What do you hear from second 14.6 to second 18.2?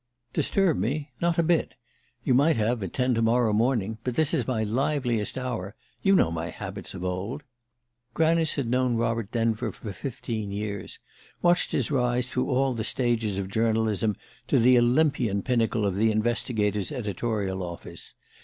Olympian pinnacle of the Investigator's editorial office.